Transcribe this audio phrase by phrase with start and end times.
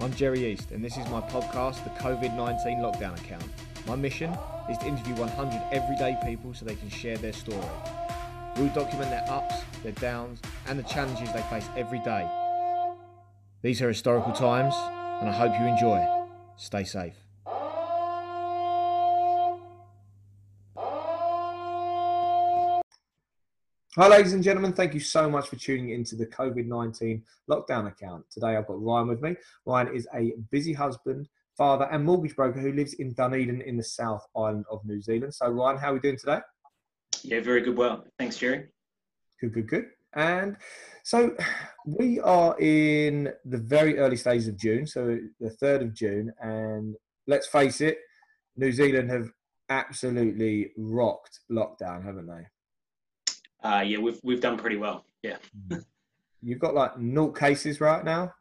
[0.00, 3.42] I'm Jerry East, and this is my podcast, The COVID 19 Lockdown Account.
[3.84, 4.32] My mission
[4.70, 7.66] is to interview 100 everyday people so they can share their story.
[8.56, 12.30] We'll document their ups, their downs, and the challenges they face every day.
[13.62, 14.72] These are historical times,
[15.20, 16.06] and I hope you enjoy.
[16.56, 17.27] Stay safe.
[23.98, 24.72] Hi, ladies and gentlemen.
[24.74, 28.24] Thank you so much for tuning into the COVID 19 lockdown account.
[28.30, 29.34] Today I've got Ryan with me.
[29.66, 33.82] Ryan is a busy husband, father, and mortgage broker who lives in Dunedin in the
[33.82, 35.34] South Island of New Zealand.
[35.34, 36.38] So, Ryan, how are we doing today?
[37.24, 37.76] Yeah, very good.
[37.76, 38.68] Well, thanks, Jerry.
[39.40, 39.86] Good, good, good.
[40.14, 40.58] And
[41.02, 41.34] so
[41.84, 46.32] we are in the very early stages of June, so the 3rd of June.
[46.40, 46.94] And
[47.26, 47.98] let's face it,
[48.56, 49.28] New Zealand have
[49.70, 52.46] absolutely rocked lockdown, haven't they?
[53.62, 55.04] Uh, yeah, we've we've done pretty well.
[55.22, 55.36] Yeah.
[56.42, 58.32] You've got like null cases right now.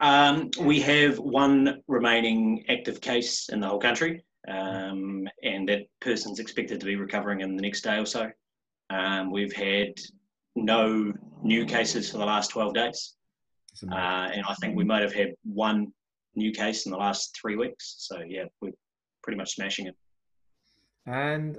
[0.00, 6.38] Um, we have one remaining active case in the whole country, um, and that person's
[6.38, 8.30] expected to be recovering in the next day or so.
[8.90, 9.94] Um, we've had
[10.54, 13.14] no new cases for the last 12 days,
[13.92, 13.94] uh,
[14.32, 15.92] and I think we might have had one
[16.34, 17.96] new case in the last three weeks.
[17.98, 18.72] So yeah, we're
[19.22, 19.96] pretty much smashing it.
[21.06, 21.58] And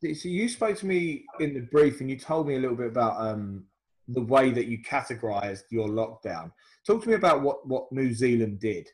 [0.00, 2.86] so you spoke to me in the brief, and you told me a little bit
[2.86, 3.64] about um,
[4.08, 6.52] the way that you categorised your lockdown.
[6.86, 8.88] Talk to me about what what New Zealand did.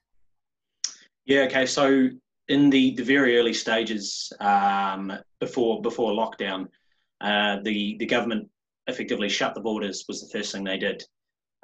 [1.27, 1.43] Yeah.
[1.43, 1.67] Okay.
[1.67, 2.09] So
[2.49, 6.69] in the the very early stages um, before before lockdown,
[7.21, 8.49] uh, the the government
[8.87, 11.03] effectively shut the borders was the first thing they did,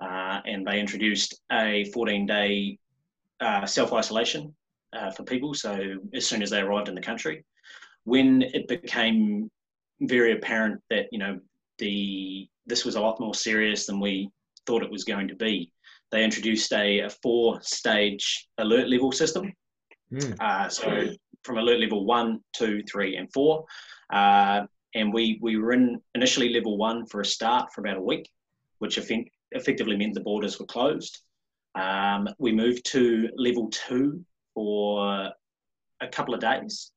[0.01, 2.79] uh, and they introduced a 14 day
[3.41, 4.55] uh, self isolation
[4.93, 5.55] uh, for people.
[5.55, 7.45] So as soon as they arrived in the country,
[8.05, 9.51] when it became
[10.01, 11.39] very apparent that you know
[11.79, 14.31] the this was a lot more serious than we
[14.67, 15.73] thought it was going to be,
[16.11, 19.53] they introduced a, a four stage alert level system.
[20.13, 20.37] Mm.
[20.41, 21.09] Uh, so
[21.45, 23.65] from alert level one, two, three, and four.
[24.13, 24.63] Uh,
[24.95, 28.29] and we, we were in initially level one for a start for about a week,
[28.79, 28.99] which
[29.53, 31.23] effectively meant the borders were closed.
[31.77, 34.25] Um, we moved to level two
[34.55, 35.31] for
[36.01, 36.91] a couple of days,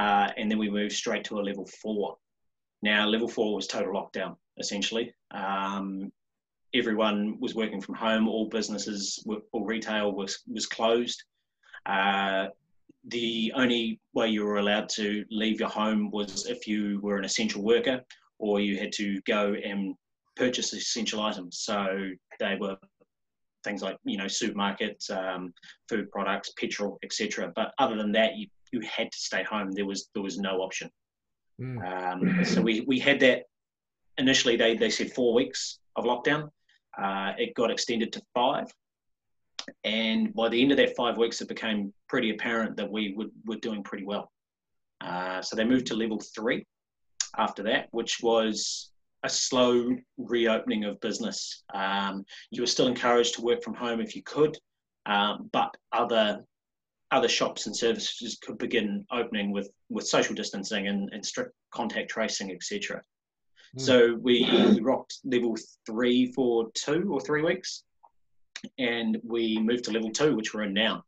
[0.00, 2.16] uh, and then we moved straight to a level four.
[2.80, 5.12] Now, level four was total lockdown, essentially.
[5.30, 6.10] Um,
[6.72, 9.22] everyone was working from home, all businesses,
[9.52, 11.22] all retail was, was closed.
[11.84, 12.46] Uh,
[13.08, 17.24] the only way you were allowed to leave your home was if you were an
[17.26, 18.00] essential worker
[18.38, 19.94] or you had to go and
[20.34, 21.58] purchase essential items.
[21.58, 22.78] So they were
[23.64, 25.52] things like you know supermarkets, um,
[25.88, 27.52] food products, petrol, etc.
[27.54, 29.72] But other than that, you you had to stay home.
[29.72, 30.90] There was there was no option.
[31.60, 31.78] Mm.
[31.84, 33.42] Um, so we, we had that
[34.18, 34.56] initially.
[34.56, 36.50] They they said four weeks of lockdown.
[36.96, 38.66] Uh, it got extended to five,
[39.84, 43.30] and by the end of that five weeks, it became pretty apparent that we would,
[43.44, 44.30] were doing pretty well.
[45.00, 46.66] Uh, so they moved to level three
[47.38, 48.90] after that, which was
[49.22, 51.62] a slow reopening of business.
[51.72, 54.56] Um, you were still encouraged to work from home if you could,
[55.06, 56.44] um, but other
[57.10, 62.10] other shops and services could begin opening with, with social distancing and, and strict contact
[62.10, 63.02] tracing, etc.
[63.76, 63.80] Mm.
[63.80, 65.56] So we, we rocked level
[65.86, 67.84] three for two or three weeks,
[68.78, 71.04] and we moved to level two, which we're in now.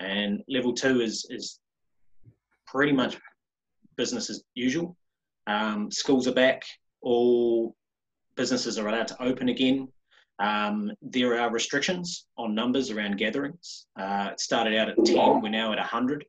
[0.00, 1.60] And level two is is
[2.66, 3.18] pretty much
[3.96, 4.96] business as usual.
[5.46, 6.62] Um, schools are back.
[7.02, 7.74] All
[8.36, 9.88] businesses are allowed to open again.
[10.40, 13.86] Um, there are restrictions on numbers around gatherings.
[13.98, 16.24] Uh, it started out at 10, we're now at 100.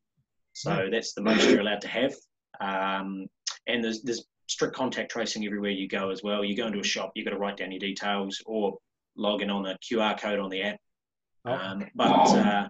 [0.53, 2.13] So that's the most you're allowed to have.
[2.59, 3.27] Um,
[3.67, 6.43] and there's, there's strict contact tracing everywhere you go as well.
[6.43, 8.77] You go into a shop, you've got to write down your details or
[9.15, 10.79] log in on a QR code on the app.
[11.45, 11.53] Oh.
[11.53, 12.69] Um, but uh,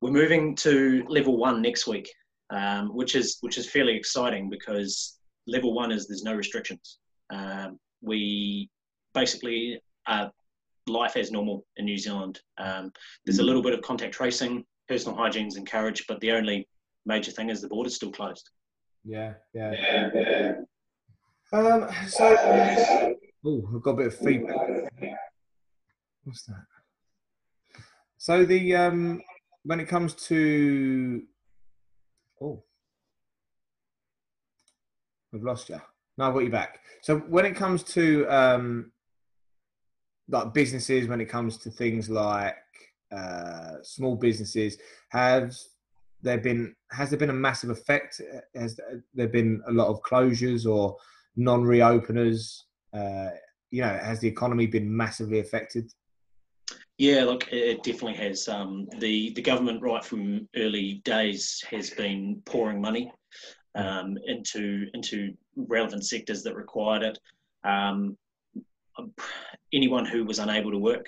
[0.00, 2.12] we're moving to level one next week,
[2.50, 6.98] um, which is which is fairly exciting because level one is there's no restrictions.
[7.30, 8.68] Um, we
[9.14, 10.30] basically are
[10.86, 12.40] life as normal in New Zealand.
[12.58, 12.92] Um,
[13.24, 16.68] there's a little bit of contact tracing, personal hygiene is encouraged, but the only
[17.06, 18.50] major thing is the border's still closed.
[19.04, 20.54] Yeah, yeah.
[21.52, 24.56] Um, so, oh, I've got a bit of feedback.
[26.24, 26.64] What's that?
[28.16, 29.20] So the um,
[29.64, 31.22] when it comes to
[32.40, 32.64] oh,
[35.34, 35.80] I've lost you.
[36.16, 36.80] Now I've got you back.
[37.02, 38.92] So when it comes to um,
[40.28, 42.56] like businesses when it comes to things like
[43.12, 44.78] uh, small businesses
[45.10, 45.54] have
[46.22, 48.20] there been has there been a massive effect
[48.54, 48.80] has
[49.14, 50.96] there been a lot of closures or
[51.36, 52.62] non-reopeners
[52.94, 53.30] uh,
[53.70, 55.92] you know has the economy been massively affected
[56.96, 58.48] Yeah, look, it definitely has.
[58.48, 63.12] Um, the the government, right from early days, has been pouring money
[63.74, 67.18] um, into into relevant sectors that required it.
[67.64, 68.16] Um,
[69.72, 71.06] anyone who was unable to work,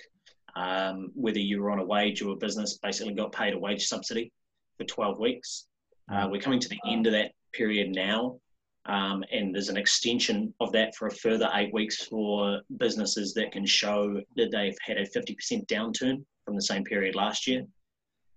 [0.56, 3.86] um, whether you were on a wage or a business, basically got paid a wage
[3.86, 4.32] subsidy
[4.78, 5.66] for 12 weeks.
[6.12, 8.38] Uh, we're coming to the end of that period now,
[8.86, 13.52] um, and there's an extension of that for a further eight weeks for businesses that
[13.52, 17.64] can show that they've had a 50% downturn from the same period last year.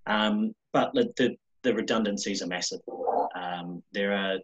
[0.07, 2.79] Um, but the, the, the, redundancies are massive.
[3.35, 4.37] Um, there are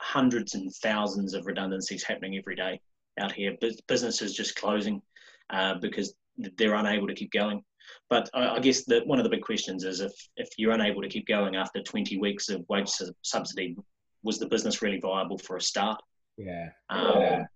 [0.00, 2.80] hundreds and thousands of redundancies happening every day
[3.18, 3.56] out here.
[3.88, 5.00] Businesses just closing
[5.50, 6.14] uh, because
[6.56, 7.62] they're unable to keep going.
[8.10, 11.02] But I, I guess that one of the big questions is if, if you're unable
[11.02, 12.90] to keep going after 20 weeks of wage
[13.22, 13.76] subsidy,
[14.22, 16.00] was the business really viable for a start?
[16.36, 16.70] Yeah.
[16.90, 17.46] Um,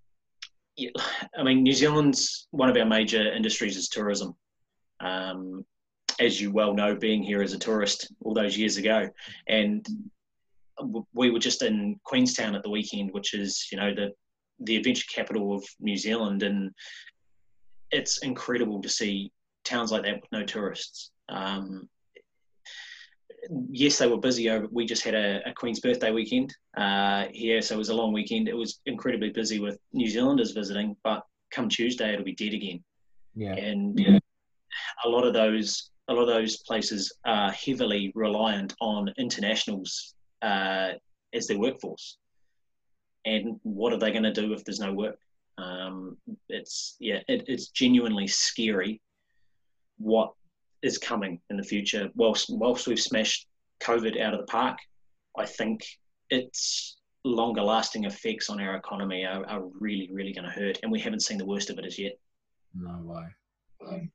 [0.76, 0.90] yeah.
[1.36, 4.34] I mean, New Zealand's one of our major industries is tourism.
[5.00, 5.64] Um,
[6.20, 9.08] as you well know, being here as a tourist all those years ago,
[9.48, 9.86] and
[11.12, 14.10] we were just in Queenstown at the weekend, which is you know the
[14.60, 16.70] the adventure capital of New Zealand, and
[17.90, 19.32] it's incredible to see
[19.64, 21.10] towns like that with no tourists.
[21.28, 21.88] Um,
[23.70, 24.66] yes, they were busy over.
[24.70, 28.12] We just had a, a Queen's birthday weekend uh, here, so it was a long
[28.12, 28.48] weekend.
[28.48, 32.82] It was incredibly busy with New Zealanders visiting, but come Tuesday it'll be dead again.
[33.34, 34.18] Yeah, and yeah.
[35.04, 40.92] a lot of those a lot of those places are heavily reliant on internationals uh,
[41.34, 42.16] as their workforce.
[43.28, 45.18] And what are they going to do if there's no work?
[45.58, 46.16] Um,
[46.48, 49.02] it's yeah, it, it's genuinely scary
[49.98, 50.32] what
[50.82, 52.08] is coming in the future.
[52.14, 53.46] Whilst whilst we've smashed
[53.82, 54.78] COVID out of the park,
[55.36, 55.84] I think
[56.30, 60.90] its longer lasting effects on our economy are, are really really going to hurt, and
[60.90, 62.18] we haven't seen the worst of it as yet.
[62.74, 64.08] No way.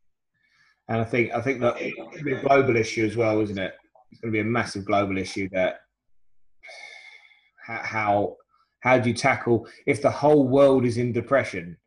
[0.88, 3.74] And I think I think that it's a global issue as well, isn't it?
[4.12, 5.81] It's going to be a massive global issue that
[7.65, 8.38] how
[8.83, 11.77] how do you tackle if the whole world is in depression?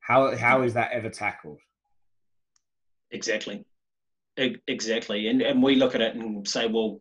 [0.00, 1.60] How how is that ever tackled?
[3.12, 3.64] Exactly,
[4.36, 5.28] exactly.
[5.28, 7.00] And and we look at it and say, well,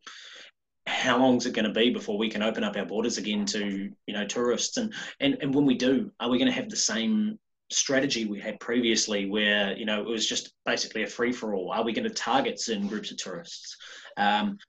[0.85, 3.45] how long is it going to be before we can open up our borders again
[3.47, 4.77] to you know tourists?
[4.77, 7.39] And and and when we do, are we going to have the same
[7.71, 11.71] strategy we had previously, where you know it was just basically a free for all?
[11.71, 13.75] Are we going to target certain groups of tourists?
[14.17, 14.59] Um,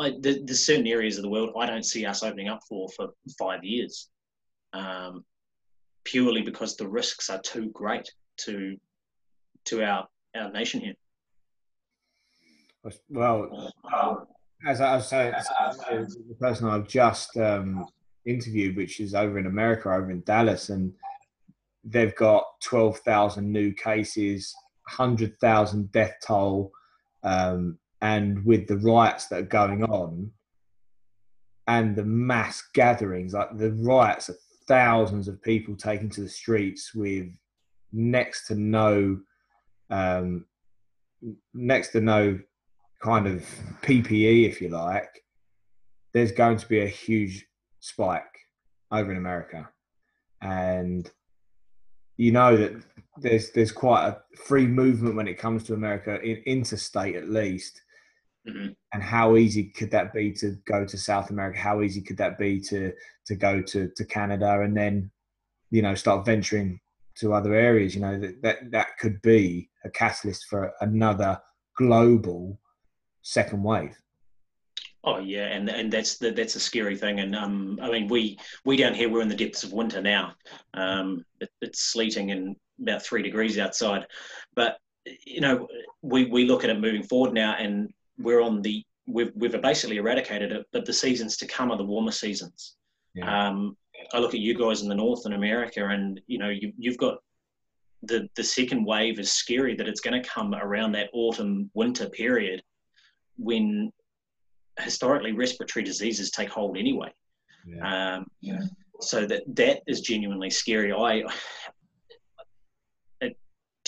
[0.00, 3.08] I, there's certain areas of the world I don't see us opening up for for
[3.38, 4.08] five years,
[4.72, 5.24] um,
[6.04, 8.76] purely because the risks are too great to
[9.66, 10.94] to our our nation here.
[13.10, 13.72] Well,
[14.66, 15.34] as I was saying,
[15.90, 17.86] the person I've just um,
[18.24, 20.94] interviewed, which is over in America, over in Dallas, and
[21.84, 24.54] they've got twelve thousand new cases,
[24.88, 26.72] hundred thousand death toll.
[27.22, 30.30] Um, and with the riots that are going on
[31.66, 34.36] and the mass gatherings, like the riots of
[34.66, 37.26] thousands of people taking to the streets with
[37.92, 39.20] next to no,
[39.90, 40.46] um,
[41.52, 42.38] next to no
[43.02, 43.44] kind of
[43.82, 45.24] PPE, if you like,
[46.12, 47.46] there's going to be a huge
[47.80, 48.24] spike
[48.90, 49.68] over in America,
[50.42, 51.10] and
[52.16, 52.82] you know that
[53.16, 57.82] there's there's quite a free movement when it comes to America, in, interstate at least.
[58.48, 58.68] Mm-hmm.
[58.92, 61.58] And how easy could that be to go to South America?
[61.58, 62.92] How easy could that be to
[63.26, 65.10] to go to to Canada and then,
[65.70, 66.80] you know, start venturing
[67.16, 67.94] to other areas?
[67.94, 71.38] You know that that, that could be a catalyst for another
[71.76, 72.58] global
[73.22, 73.96] second wave.
[75.02, 77.20] Oh yeah, and and that's the, that's a scary thing.
[77.20, 80.34] And um, I mean, we we down here we're in the depths of winter now.
[80.74, 84.06] Um, it, it's sleeting and about three degrees outside,
[84.54, 84.78] but
[85.26, 85.66] you know,
[86.02, 89.96] we we look at it moving forward now, and we're on the we've we've basically
[89.96, 92.76] eradicated it, but the seasons to come are the warmer seasons.
[93.14, 93.48] Yeah.
[93.48, 93.76] Um,
[94.12, 96.98] I look at you guys in the north in America, and you know you, you've
[96.98, 97.18] got
[98.02, 102.08] the the second wave is scary that it's going to come around that autumn winter
[102.08, 102.62] period
[103.36, 103.92] when
[104.78, 107.12] historically respiratory diseases take hold anyway.
[107.66, 108.16] Yeah.
[108.16, 108.60] Um, yeah.
[109.00, 110.92] So that that is genuinely scary.
[110.92, 111.26] I it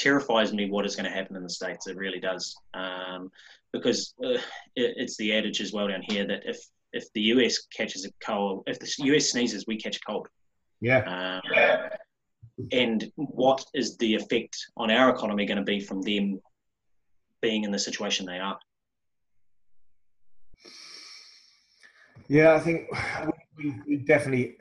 [0.02, 1.86] terrifies me what is going to happen in the states.
[1.86, 2.54] It really does.
[2.74, 3.30] Um,
[3.72, 4.38] because uh,
[4.76, 6.58] it, it's the adage as well down here that if
[6.92, 10.28] if the US catches a cold, if the US sneezes, we catch a cold.
[10.80, 11.40] Yeah.
[11.40, 11.88] Um,
[12.70, 16.38] and what is the effect on our economy going to be from them
[17.40, 18.58] being in the situation they are?
[22.28, 22.88] Yeah, I think
[23.56, 24.56] we, we definitely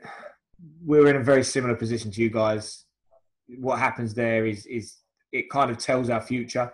[0.84, 2.84] we're in a very similar position to you guys.
[3.58, 5.01] What happens there is is
[5.32, 6.72] it kind of tells our future.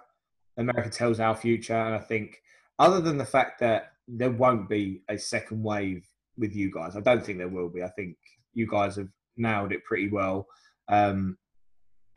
[0.57, 2.43] America tells our future, and I think
[2.79, 6.05] other than the fact that there won't be a second wave
[6.37, 7.83] with you guys, I don't think there will be.
[7.83, 8.17] I think
[8.55, 10.49] you guys have nailed it pretty well,
[10.89, 11.39] um,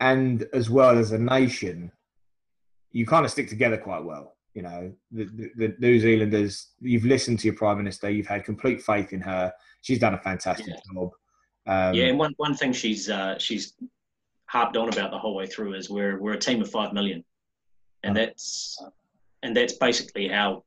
[0.00, 1.92] and as well as a nation,
[2.90, 4.36] you kind of stick together quite well.
[4.54, 6.70] You know, the, the, the New Zealanders.
[6.80, 8.10] You've listened to your prime minister.
[8.10, 9.52] You've had complete faith in her.
[9.82, 10.92] She's done a fantastic yeah.
[10.92, 11.10] job.
[11.64, 13.74] Um, yeah, and one, one thing she's uh, she's
[14.52, 17.24] harped on about the whole way through is we're we're a team of five million,
[18.02, 18.26] and uh-huh.
[18.26, 18.78] that's
[19.42, 20.62] and that's basically how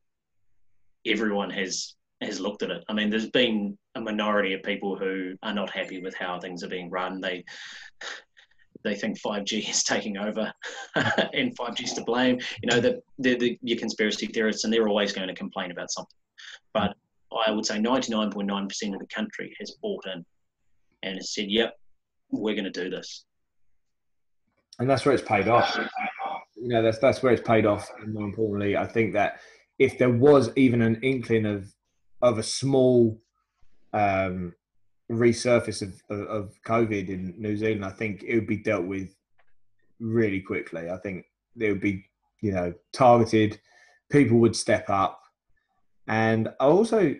[1.06, 2.84] everyone has has looked at it.
[2.90, 6.64] I mean, there's been a minority of people who are not happy with how things
[6.64, 7.22] are being run.
[7.22, 7.46] They
[8.84, 10.52] they think 5G is taking over
[10.96, 12.40] and 5G is to blame.
[12.64, 15.92] You know, that they're, the, your conspiracy theorists, and they're always going to complain about
[15.92, 16.18] something.
[16.74, 16.96] But
[17.46, 20.26] I would say 99.9% of the country has bought in
[21.04, 21.78] and has said, "Yep,
[22.32, 23.26] we're going to do this."
[24.80, 25.78] And that's where it's paid off.
[26.56, 27.90] You know, that's that's where it's paid off.
[28.00, 29.40] And more importantly, I think that
[29.80, 31.74] if there was even an inkling of
[32.22, 33.22] of a small
[33.94, 34.54] um,
[35.12, 39.16] resurface of, of, of COVID in New Zealand, I think it would be dealt with
[40.00, 40.90] really quickly.
[40.90, 42.06] I think there would be,
[42.42, 43.60] you know, targeted.
[44.10, 45.22] People would step up,
[46.08, 47.16] and also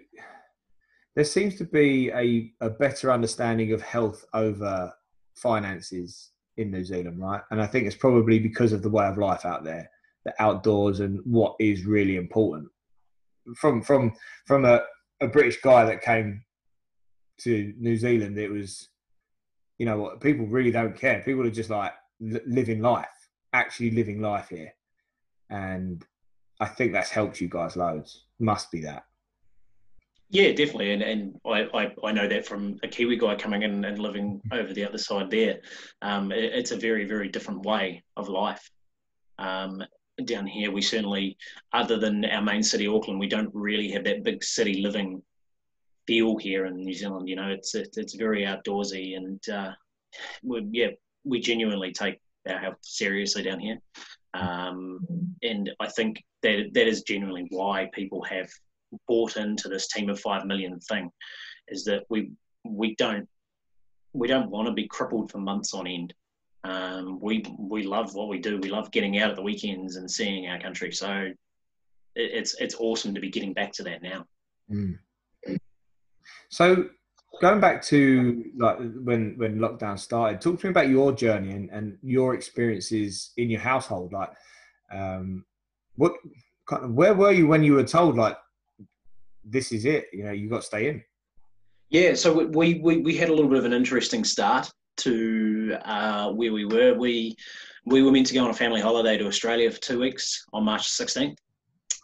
[1.16, 4.94] there seems to be a, a better understanding of health over
[5.36, 7.42] finances in New Zealand, right?
[7.52, 9.90] And I think it's probably because of the way of life out there,
[10.24, 12.70] the outdoors, and what is really important.
[13.56, 14.14] From from
[14.46, 14.82] from a,
[15.22, 16.44] a British guy that came
[17.42, 18.90] to New Zealand, it was,
[19.78, 21.22] you know, what people really don't care.
[21.22, 23.08] People are just like living life,
[23.54, 24.74] actually living life here,
[25.50, 26.06] and
[26.60, 28.24] I think that's helped you guys loads.
[28.40, 29.06] Must be that.
[30.30, 33.86] Yeah, definitely, and and I, I, I, know that from a Kiwi guy coming in
[33.86, 35.60] and living over the other side there.
[36.02, 38.70] Um, it, it's a very very different way of life.
[39.38, 39.84] Um,
[40.24, 41.38] down here, we certainly,
[41.74, 45.22] other than our main city, Auckland, we don't really have that big city living
[46.08, 47.28] feel here in New Zealand.
[47.28, 49.72] You know, it's it's, it's very outdoorsy, and uh,
[50.44, 50.90] we, yeah,
[51.24, 53.80] we genuinely take our health seriously down here.
[54.34, 55.00] Um,
[55.44, 58.50] and I think that that is genuinely why people have
[59.08, 61.10] bought into this team of five million thing
[61.68, 62.32] is that we
[62.64, 63.28] we don't
[64.14, 66.14] we don't want to be crippled for months on end.
[66.64, 68.58] Um, we we love what we do.
[68.58, 70.92] We love getting out at the weekends and seeing our country.
[70.92, 71.36] So it,
[72.16, 74.26] it's it's awesome to be getting back to that now.
[74.72, 74.98] Mm.
[76.50, 76.90] So
[77.42, 81.70] going back to like when when lockdown started, talk to me about your journey and,
[81.70, 84.14] and your experiences in your household.
[84.14, 84.32] Like,
[84.92, 85.46] um,
[85.96, 86.14] what
[86.68, 88.38] kind of where were you when you were told like
[89.46, 90.08] this is it.
[90.12, 91.04] You know, you got to stay in.
[91.90, 96.32] Yeah, so we, we we had a little bit of an interesting start to uh,
[96.32, 96.96] where we were.
[96.96, 97.36] We
[97.86, 100.66] we were meant to go on a family holiday to Australia for two weeks on
[100.66, 101.38] March 16th.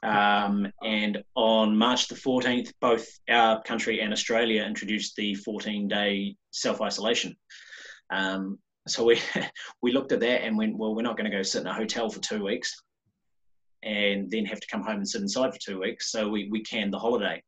[0.03, 6.36] Um, and on March the 14th, both our country and Australia introduced the 14 day
[6.51, 7.36] self isolation.
[8.12, 9.19] Um, so we,
[9.81, 11.74] we looked at that and went, well, we're not going to go sit in a
[11.74, 12.75] hotel for two weeks
[13.84, 16.12] and then have to come home and sit inside for two weeks.
[16.12, 17.42] So we, we canned the holiday.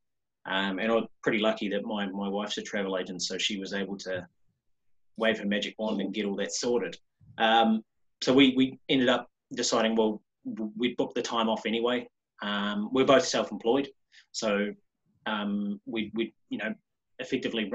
[0.46, 3.60] Um, and I was pretty lucky that my, my wife's a travel agent, so she
[3.60, 4.28] was able to
[5.16, 6.98] wave her magic wand and get all that sorted.
[7.38, 7.84] Um,
[8.22, 10.22] so we, we ended up deciding, well,
[10.78, 12.08] we'd book the time off anyway.
[12.42, 13.88] Um, we're both self-employed,
[14.32, 14.74] so
[15.26, 16.74] um, we, we, you know,
[17.20, 17.72] effectively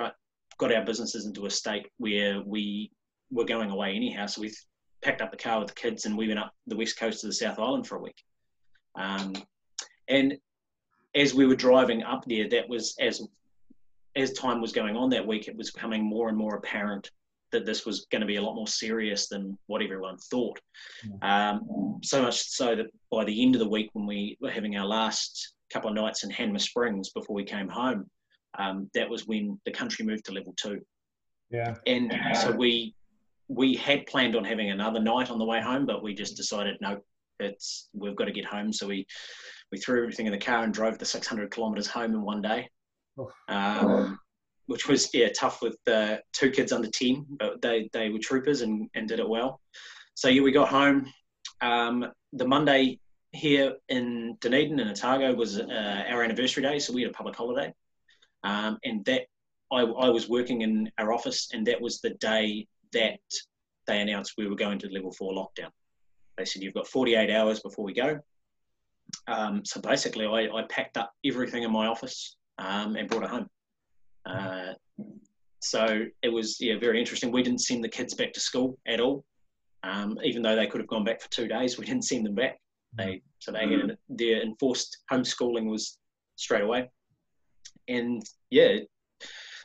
[0.59, 2.91] got our businesses into a state where we
[3.31, 4.27] were going away anyhow.
[4.27, 4.53] So we
[5.00, 7.31] packed up the car with the kids and we went up the west coast of
[7.31, 8.23] the South Island for a week.
[8.99, 9.33] Um,
[10.09, 10.38] and
[11.14, 13.23] as we were driving up there, that was as
[14.17, 17.11] as time was going on that week, it was becoming more and more apparent
[17.52, 20.59] that this was going to be a lot more serious than what everyone thought.
[21.23, 24.76] Um, so much so that by the end of the week, when we were having
[24.76, 28.07] our last couple of nights in Hanmer Springs before we came home,
[28.59, 30.81] um, that was when the country moved to level two.
[31.50, 31.76] Yeah.
[31.87, 32.95] And so we
[33.49, 36.76] we had planned on having another night on the way home, but we just decided
[36.83, 37.00] no,
[37.40, 38.73] it's we've got to get home.
[38.73, 39.07] So we
[39.71, 42.68] we threw everything in the car and drove the 600 kilometers home in one day,
[43.18, 43.30] oh.
[43.49, 44.18] um,
[44.66, 48.62] which was yeah tough with uh, two kids under 10, but they they were troopers
[48.62, 49.61] and and did it well.
[50.14, 51.12] So yeah, we got home.
[51.61, 53.00] Um, the Monday
[53.33, 57.37] here in Dunedin and Otago was uh, our anniversary day, so we had a public
[57.37, 57.73] holiday,
[58.42, 59.23] um, and that
[59.71, 63.21] I, I was working in our office, and that was the day that
[63.87, 65.71] they announced we were going to level four lockdown.
[66.38, 68.18] They said, You've got 48 hours before we go.
[69.26, 73.30] Um, so basically, I, I, packed up everything in my office um, and brought it
[73.30, 73.49] home.
[74.26, 74.75] Uh,
[75.61, 77.33] so it was yeah very interesting.
[77.33, 79.25] We didn't send the kids back to school at all.
[79.83, 82.35] Um, even though they could have gone back for two days, we didn't send them
[82.35, 82.59] back.
[82.97, 85.99] They so they had their enforced homeschooling was
[86.37, 86.90] straight away,
[87.87, 88.78] and yeah,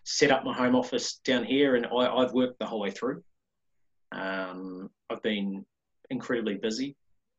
[0.04, 3.24] set up my home office down here, and I, have worked the whole way through.
[4.12, 5.66] Um, I've been
[6.10, 6.96] incredibly busy,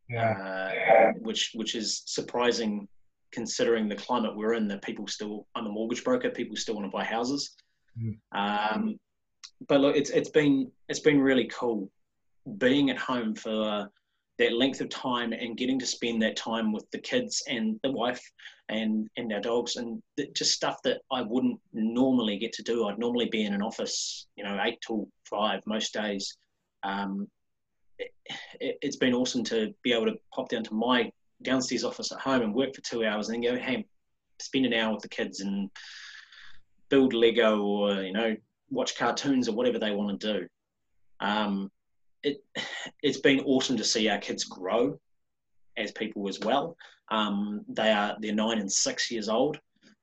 [0.09, 0.33] yeah.
[0.33, 2.89] uh, which which is surprising
[3.33, 4.69] considering the climate we're in.
[4.69, 7.55] That people still, I'm a mortgage broker, people still want to buy houses.
[8.01, 8.19] Mm.
[8.33, 8.99] Um,
[9.69, 11.91] but look, it's it's been it's been really cool
[12.59, 13.89] being at home for
[14.39, 17.91] that length of time and getting to spend that time with the kids and the
[17.91, 18.23] wife
[18.69, 20.03] and and our dogs and
[20.35, 22.87] just stuff that I wouldn't normally get to do.
[22.87, 26.37] I'd normally be in an office, you know, eight till five most days.
[26.83, 27.29] Um,
[27.99, 31.11] it, has been awesome to be able to pop down to my
[31.43, 33.87] downstairs office at home and work for two hours and then go, hey,
[34.41, 35.71] spend an hour with the kids and
[36.91, 38.37] build Lego or you know
[38.71, 40.49] watch cartoons or whatever they want to do.
[41.21, 41.71] Um,
[42.23, 42.43] it
[43.03, 44.99] it's been awesome to see our kids grow
[45.77, 46.77] as people as well.
[47.11, 49.59] Um, they are they're nine and six years old.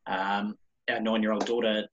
[0.07, 0.55] Um,
[0.89, 1.87] our nine-year-old daughter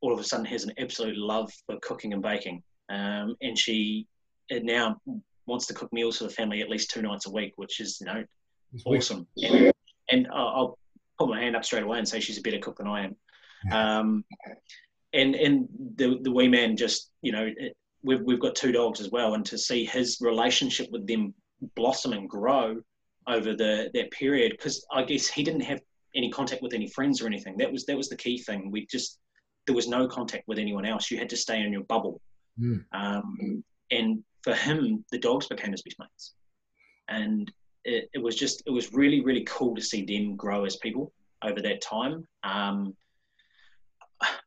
[0.00, 4.06] all of a sudden has an absolute love for cooking and baking, um, and she
[4.50, 5.00] now
[5.46, 7.98] wants to cook meals for the family at least two nights a week, which is
[8.00, 8.24] you know
[8.72, 9.26] it's awesome.
[9.42, 9.72] And,
[10.10, 10.78] and I'll
[11.18, 13.16] put my hand up straight away and say she's a better cook than I am.
[13.72, 14.24] Um,
[15.12, 17.50] and and the the wee man just you know
[18.02, 21.34] we've we've got two dogs as well, and to see his relationship with them
[21.74, 22.76] blossom and grow
[23.28, 25.80] over the that period, because I guess he didn't have
[26.14, 27.56] any contact with any friends or anything.
[27.58, 28.70] That was that was the key thing.
[28.70, 29.18] We just
[29.66, 31.10] there was no contact with anyone else.
[31.10, 32.20] You had to stay in your bubble.
[32.58, 32.84] Mm.
[32.92, 36.34] Um, and for him, the dogs became his best mates,
[37.08, 37.50] and
[37.84, 41.12] it, it, was just it was really really cool to see them grow as people
[41.42, 42.24] over that time.
[42.44, 42.94] Um,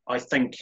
[0.08, 0.56] I think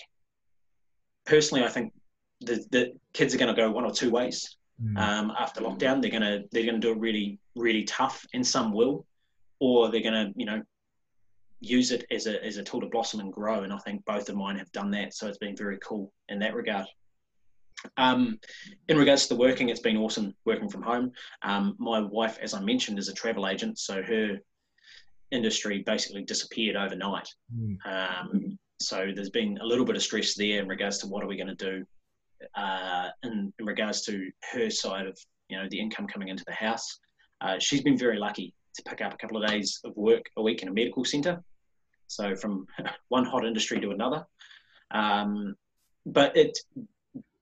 [1.25, 1.93] personally, I think
[2.41, 4.97] the, the kids are going to go one or two ways mm.
[4.97, 6.01] um, after lockdown.
[6.01, 9.05] They're going to they're going to do it really really tough, and some will,
[9.59, 10.63] or they're going to you know
[11.59, 13.61] use it as a as a tool to blossom and grow.
[13.61, 16.39] And I think both of mine have done that, so it's been very cool in
[16.39, 16.87] that regard.
[17.97, 18.39] Um,
[18.87, 21.11] in regards to the working, it's been awesome working from home.
[21.43, 24.39] Um, my wife, as I mentioned, is a travel agent, so her
[25.31, 27.29] industry basically disappeared overnight.
[27.55, 27.77] Mm.
[27.85, 31.27] Um, so there's been a little bit of stress there in regards to what are
[31.27, 31.85] we going to do
[32.55, 35.17] uh, in, in, regards to her side of
[35.49, 36.99] you know the income coming into the house.
[37.41, 40.41] Uh, she's been very lucky to pick up a couple of days of work a
[40.41, 41.43] week in a medical centre.
[42.07, 42.67] So from
[43.09, 44.25] one hot industry to another,
[44.91, 45.55] um,
[46.05, 46.57] but it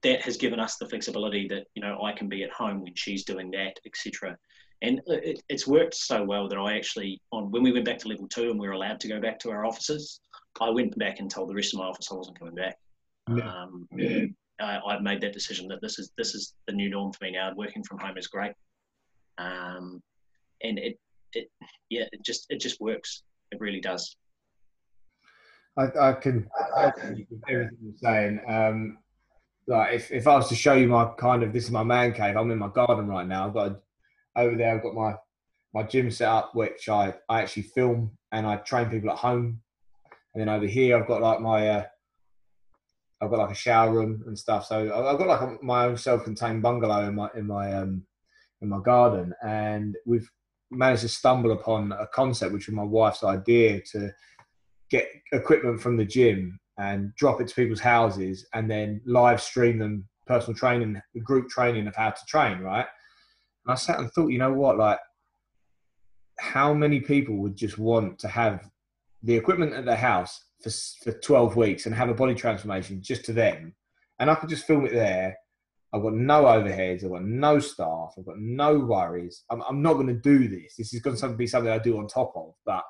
[0.06, 2.94] that has given us the flexibility that you know I can be at home when
[2.94, 4.38] she's doing that, etc.
[4.84, 8.08] And it, it's worked so well that I actually on when we went back to
[8.08, 10.22] level two and we were allowed to go back to our offices,
[10.62, 12.78] I went back and told the rest of my office I wasn't coming back.
[13.36, 13.52] Yeah.
[13.52, 14.26] Um, yeah.
[14.62, 17.32] I, I've made that decision that this is this is the new norm for me
[17.32, 17.52] now.
[17.56, 18.54] Working from home is great,
[19.40, 20.04] um,
[20.62, 21.00] and it
[21.34, 21.50] it
[21.90, 23.24] yeah it just it just works.
[23.52, 24.16] It really does.
[25.78, 26.48] I, I can
[27.50, 28.40] everything you're saying.
[28.48, 29.00] Um,
[29.68, 32.14] like if, if I was to show you my kind of this is my man
[32.14, 32.36] cave.
[32.36, 33.48] I'm in my garden right now.
[33.48, 33.80] I've got
[34.36, 34.76] over there.
[34.76, 35.16] I've got my
[35.74, 39.62] my gym set up, which I I actually film and I train people at home
[40.36, 41.84] and then over here I've got like my uh,
[43.22, 44.66] I've got like a shower room and stuff.
[44.66, 48.04] So I've got like a, my own self-contained bungalow in my in my um,
[48.62, 50.30] in my garden, and we've
[50.72, 54.12] managed to stumble upon a concept which was my wife's idea to
[54.90, 59.80] get equipment from the gym and drop it to people's houses and then live stream
[59.80, 62.86] them personal training, group training of how to train, right?
[63.66, 65.00] And I sat and thought, you know what, like
[66.40, 68.70] how many people would just want to have
[69.24, 70.70] the equipment at their house for,
[71.04, 73.74] for 12 weeks and have a body transformation just to them.
[74.20, 75.36] And I could just film it there.
[75.94, 77.04] I've got no overheads.
[77.04, 78.14] I've got no staff.
[78.18, 79.44] I've got no worries.
[79.50, 80.76] I'm, I'm not going to do this.
[80.78, 82.54] This is going to be something I do on top of.
[82.66, 82.84] But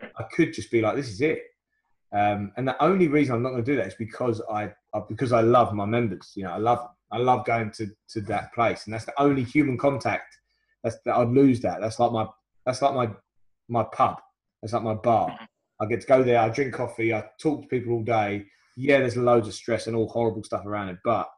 [0.00, 1.42] I could just be like, this is it.
[2.12, 4.72] Um, and the only reason I'm not going to do that is because I
[5.08, 6.32] because I love my members.
[6.34, 6.88] You know, I love them.
[7.10, 10.36] I love going to, to that place, and that's the only human contact.
[10.82, 11.80] That's that I'd lose that.
[11.80, 12.26] That's like my
[12.64, 13.10] that's like my
[13.68, 14.20] my pub.
[14.62, 15.38] That's like my bar.
[15.80, 18.46] I get to go there, I drink coffee, I talk to people all day.
[18.76, 20.98] Yeah, there's loads of stress and all horrible stuff around it.
[21.04, 21.28] But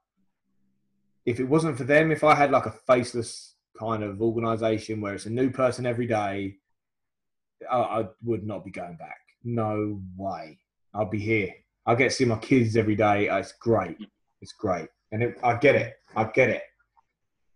[1.27, 5.15] if it wasn't for them, if I had like a faceless kind of organization where
[5.15, 6.57] it's a new person every day,
[7.71, 9.19] I, I would not be going back.
[9.45, 10.59] No way.
[10.95, 11.55] I'll be here.
[11.87, 13.29] I get to see my kids every day.
[13.31, 13.97] It's great.
[14.41, 14.89] It's great.
[15.13, 15.95] And it, I get it.
[16.15, 16.63] I get it.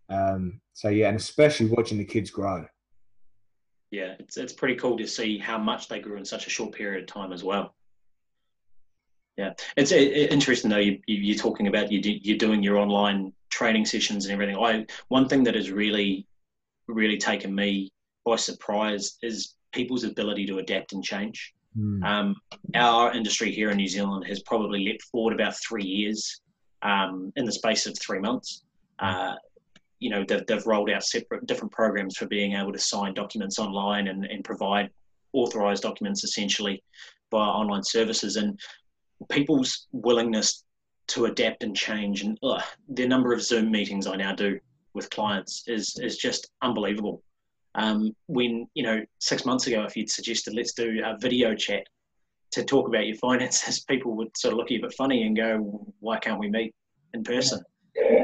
[0.09, 2.65] Um, so yeah, and especially watching the kids grow
[3.95, 6.73] yeah, it's it's pretty cool to see how much they grew in such a short
[6.73, 7.73] period of time as well.
[9.37, 10.77] Yeah, it's it, interesting though.
[10.77, 14.57] You, you are talking about you do, you're doing your online training sessions and everything.
[14.57, 16.27] I one thing that has really,
[16.89, 17.91] really taken me
[18.25, 21.53] by surprise is people's ability to adapt and change.
[21.77, 22.03] Mm.
[22.03, 22.35] Um,
[22.75, 26.41] our industry here in New Zealand has probably leapt forward about three years
[26.81, 28.63] um, in the space of three months.
[28.99, 29.35] Uh,
[29.99, 33.59] you know, they've, they've, rolled out separate different programs for being able to sign documents
[33.59, 34.89] online and, and provide
[35.33, 36.81] authorized documents essentially
[37.31, 38.35] via online services.
[38.35, 38.59] And
[39.29, 40.63] people's willingness
[41.07, 44.59] to adapt and change and ugh, the number of Zoom meetings I now do
[44.93, 47.21] with clients is is just unbelievable.
[47.75, 51.85] Um, when you know six months ago, if you'd suggested let's do a video chat
[52.51, 55.23] to talk about your finances, people would sort of look at you a bit funny
[55.23, 55.57] and go,
[55.99, 56.73] "Why can't we meet
[57.13, 57.61] in person?"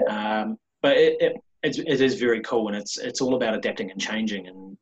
[0.09, 3.99] Um, but it, it, it is very cool, and it's it's all about adapting and
[3.99, 4.77] changing, and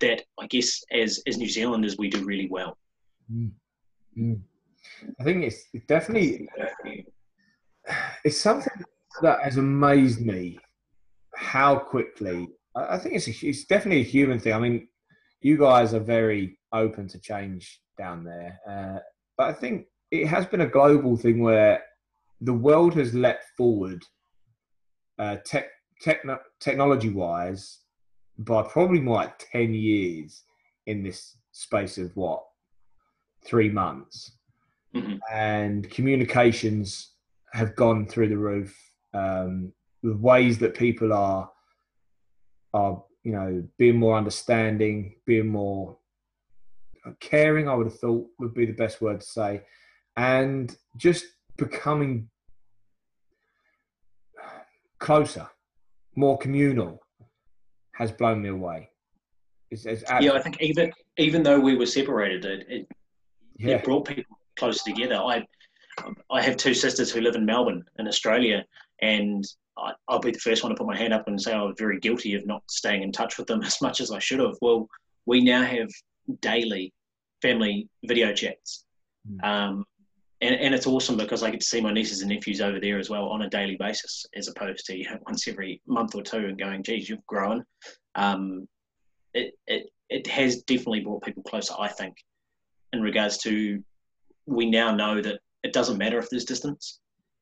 [0.00, 2.78] that I guess as as New Zealanders we do really well.
[3.32, 3.50] Mm.
[4.18, 4.40] Mm.
[5.20, 6.48] I think it's definitely
[8.24, 8.84] it's something
[9.22, 10.58] that has amazed me
[11.34, 12.48] how quickly.
[12.74, 14.54] I think it's a, it's definitely a human thing.
[14.54, 14.88] I mean,
[15.40, 18.98] you guys are very open to change down there, uh,
[19.36, 21.82] but I think it has been a global thing where
[22.40, 24.02] the world has leapt forward,
[25.18, 25.66] uh, tech,
[26.00, 27.80] techno, technology wise,
[28.38, 30.42] by probably more like ten years
[30.86, 32.42] in this space of what
[33.44, 34.38] three months
[34.94, 35.16] mm-hmm.
[35.30, 37.10] and communications
[37.52, 38.74] have gone through the roof.
[39.12, 41.48] Um, the ways that people are
[42.74, 45.98] are you know being more understanding, being more
[47.20, 47.68] caring.
[47.68, 49.62] I would have thought would be the best word to say,
[50.16, 51.24] and just
[51.56, 52.28] becoming
[54.98, 55.48] closer,
[56.16, 57.00] more communal,
[57.94, 58.88] has blown me away.
[59.70, 62.88] It's, it's yeah, I think even even though we were separated, it, it,
[63.58, 63.76] yeah.
[63.76, 65.16] it brought people close together.
[65.16, 65.44] I
[66.30, 68.64] I have two sisters who live in Melbourne in Australia,
[69.00, 69.44] and
[69.76, 71.76] I, will be the first one to put my hand up and say I was
[71.78, 74.56] very guilty of not staying in touch with them as much as I should have.
[74.60, 74.88] Well,
[75.26, 75.88] we now have
[76.40, 76.92] daily
[77.40, 78.84] family video chats.
[79.28, 79.44] Mm.
[79.44, 79.84] Um,
[80.40, 82.98] and, and it's awesome because I get to see my nieces and nephews over there
[82.98, 86.22] as well on a daily basis, as opposed to you know, once every month or
[86.22, 87.64] two and going, geez, you've grown.
[88.14, 88.66] Um,
[89.34, 92.16] it, it, it has definitely brought people closer, I think,
[92.92, 93.82] in regards to
[94.46, 96.98] we now know that it doesn't matter if there's distance.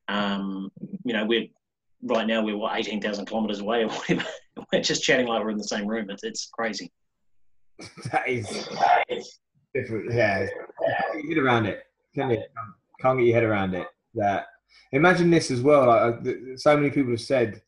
[0.08, 0.70] Um,
[1.04, 1.46] you know, we're
[2.02, 4.24] right now we're what eighteen thousand kilometers away or whatever.
[4.72, 6.10] we're just chatting like we're in the same room.
[6.10, 6.90] It's it's crazy.
[8.10, 9.38] that is, that is
[9.74, 10.12] different.
[10.12, 10.46] Yeah,
[11.28, 11.82] get around it.
[12.14, 12.42] Can you?
[13.00, 13.86] Can't get your head around it.
[14.14, 14.46] That
[14.92, 15.86] imagine this as well.
[15.86, 17.62] Like so many people have said,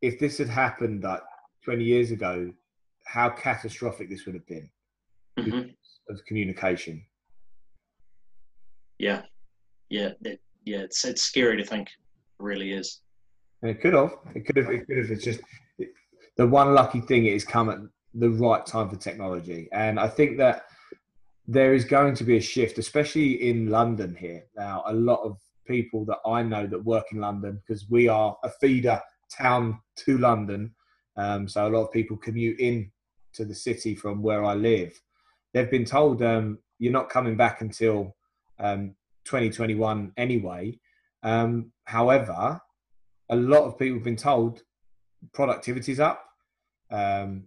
[0.00, 1.22] if this had happened like
[1.64, 2.52] twenty years ago,
[3.04, 4.70] how catastrophic this would have been
[5.38, 6.12] mm-hmm.
[6.12, 7.04] of communication
[9.00, 9.22] yeah,
[9.88, 10.80] yeah, it, yeah.
[10.80, 11.88] It's it's scary to think.
[11.88, 13.00] It really is.
[13.62, 14.14] It could have.
[14.34, 14.70] It could have.
[14.70, 15.10] It could have.
[15.10, 15.40] It's just
[16.36, 17.78] the one lucky thing is come at
[18.14, 20.64] the right time for technology, and I think that
[21.46, 24.44] there is going to be a shift, especially in London here.
[24.56, 28.36] Now, a lot of people that I know that work in London because we are
[28.44, 29.00] a feeder
[29.36, 30.74] town to London.
[31.16, 32.90] Um, so a lot of people commute in
[33.34, 35.00] to the city from where I live.
[35.52, 38.16] They've been told um, you're not coming back until
[38.58, 38.94] um,
[39.24, 40.78] 2021 anyway.
[41.22, 42.60] Um, however,
[43.30, 44.62] a lot of people have been told
[45.32, 46.24] productivity's up,
[46.90, 47.44] um,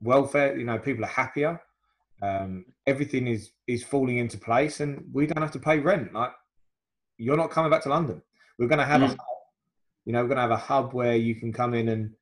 [0.00, 0.56] welfare.
[0.56, 1.60] You know, people are happier.
[2.20, 6.12] Um, everything is is falling into place, and we don't have to pay rent.
[6.12, 6.32] Like
[7.18, 8.22] you're not coming back to London.
[8.58, 9.06] We're going to have mm.
[9.06, 9.18] a hub.
[10.04, 12.14] You know, we're going to have a hub where you can come in and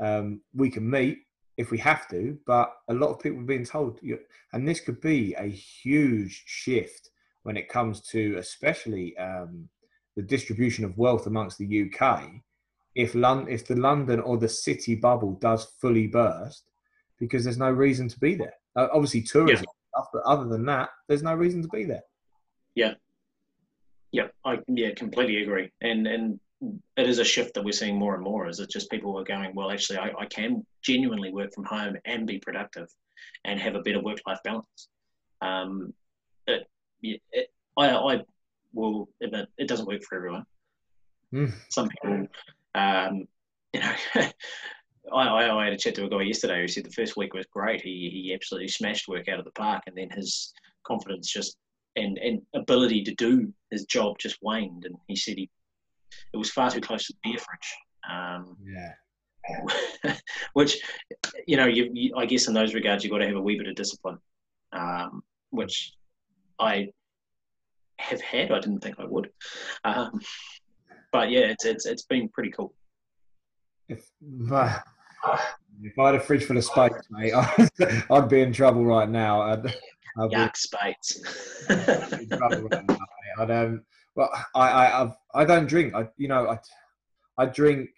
[0.00, 1.18] um, we can meet
[1.58, 2.38] if we have to.
[2.46, 4.00] But a lot of people are being told,
[4.52, 7.10] and this could be a huge shift
[7.42, 9.68] when it comes to especially um,
[10.16, 12.24] the distribution of wealth amongst the UK,
[12.94, 16.64] if London, if the London or the city bubble does fully burst,
[17.18, 18.54] because there's no reason to be there.
[18.76, 20.00] Uh, obviously, tourism, yeah.
[20.00, 22.02] stuff, but other than that, there's no reason to be there.
[22.74, 22.94] Yeah,
[24.12, 26.40] yeah, I yeah completely agree, and and
[26.96, 28.48] it is a shift that we're seeing more and more.
[28.48, 31.96] Is it just people are going, well, actually, I, I can genuinely work from home
[32.04, 32.88] and be productive,
[33.44, 34.88] and have a better work life balance.
[35.40, 35.92] Um,
[36.46, 36.66] it,
[37.02, 38.20] it, I, I
[38.72, 40.44] will admit it doesn't work for everyone.
[41.32, 41.52] Mm.
[41.68, 42.28] Some people,
[42.74, 43.26] um,
[43.72, 43.94] you know,
[45.12, 47.34] I, I, I, had a chat to a guy yesterday who said the first week
[47.34, 47.80] was great.
[47.80, 50.52] He he absolutely smashed work out of the park, and then his
[50.84, 51.56] confidence just
[51.96, 54.84] and and ability to do his job just waned.
[54.84, 55.50] And he said he
[56.32, 57.76] it was far too close to the beer fridge.
[58.08, 58.92] Um, yeah.
[60.54, 60.78] which,
[61.46, 63.58] you know, you, you, I guess in those regards, you've got to have a wee
[63.58, 64.18] bit of discipline,
[64.72, 65.92] um, which
[66.58, 66.88] I
[67.98, 68.50] have had.
[68.50, 69.30] I didn't think I would,
[69.84, 70.20] um,
[71.14, 72.74] but yeah, it's, it's it's been pretty cool.
[73.88, 74.10] if
[75.82, 77.70] if I had a fridge full of Speight's, mate, I'd,
[78.10, 79.40] I'd be in trouble right now.
[79.42, 79.66] I'd,
[80.18, 81.20] I'd Yuck, Speight's.
[81.70, 82.98] in trouble right now.
[83.38, 83.82] I'd, um,
[84.16, 85.94] well, I, I, I've, I don't drink.
[85.94, 86.58] I, you know, I,
[87.38, 87.90] I drink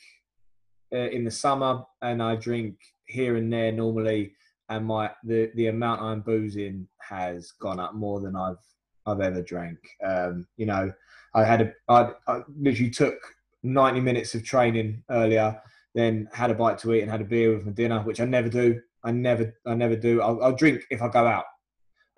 [0.95, 2.77] uh, in the summer and I drink
[3.07, 4.35] here and there normally,
[4.69, 8.63] and my the the amount I'm boozing has gone up more than I've
[9.07, 9.79] I've ever drank.
[10.05, 10.93] Um, you know,
[11.35, 13.17] I had a I, I literally took
[13.63, 15.61] 90 minutes of training earlier,
[15.95, 18.25] then had a bite to eat and had a beer with my dinner, which I
[18.25, 18.81] never do.
[19.05, 20.23] I never I never do.
[20.23, 21.45] I'll, I'll drink if I go out.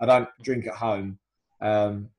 [0.01, 1.19] I don't drink at home.
[1.61, 2.09] Um,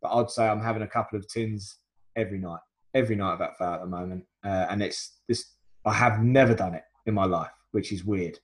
[0.00, 1.78] but I'd say I'm having a couple of tins
[2.14, 2.60] every night,
[2.94, 5.52] every night of that far at the moment, uh, and it's this.
[5.86, 8.38] I have never done it in my life, which is weird.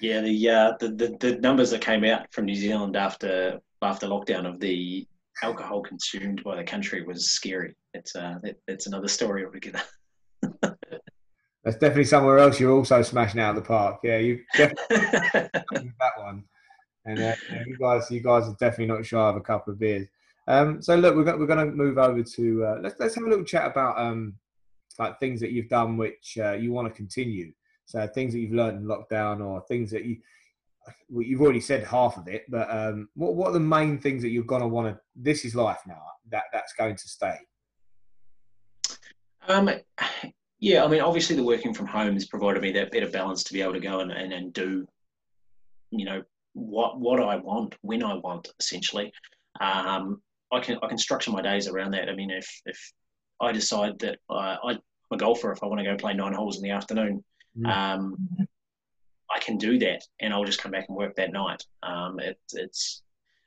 [0.00, 4.06] Yeah, the, uh, the, the the numbers that came out from New Zealand after after
[4.06, 5.06] lockdown of the
[5.42, 7.74] alcohol consumed by the country was scary.
[7.94, 9.82] It's uh, it, it's another story altogether.
[11.64, 14.00] That's definitely somewhere else you're also smashing out of the park.
[14.02, 16.44] Yeah, you definitely that one.
[17.04, 17.34] And uh,
[17.66, 20.06] you guys, you guys are definitely not shy of a couple of beers.
[20.46, 23.24] Um, so look, we're going, we're going to move over to uh, let's let's have
[23.24, 24.34] a little chat about um,
[24.98, 27.52] like things that you've done which uh, you want to continue.
[27.86, 30.18] So things that you've learned in lockdown, or things that you
[31.08, 34.22] well, you've already said half of it, but um, what what are the main things
[34.22, 35.00] that you're going to want to?
[35.16, 36.02] This is life now.
[36.30, 37.36] That that's going to stay.
[39.48, 39.70] Um,
[40.60, 43.52] yeah, I mean, obviously the working from home has provided me that better balance to
[43.52, 44.86] be able to go and, and, and do,
[45.90, 46.22] you know,
[46.52, 49.12] what what I want when I want, essentially.
[49.60, 50.20] Um,
[50.52, 52.08] I can I can structure my days around that.
[52.08, 52.92] I mean, if if
[53.40, 54.78] I decide that I, I'm
[55.12, 57.24] a golfer, if I want to go play nine holes in the afternoon,
[57.58, 57.66] mm.
[57.70, 58.16] um,
[59.34, 61.64] I can do that, and I'll just come back and work that night.
[61.82, 63.02] Um, it, it's